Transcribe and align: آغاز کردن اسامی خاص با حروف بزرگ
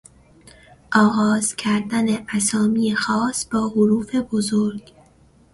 آغاز 0.95 1.55
کردن 1.55 2.05
اسامی 2.29 2.95
خاص 2.95 3.47
با 3.51 3.67
حروف 3.69 4.15
بزرگ 4.15 4.91